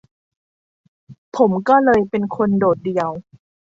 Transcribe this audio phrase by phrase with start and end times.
[1.37, 3.09] ผมก็เลยเป็นคนโดดเดี่ยว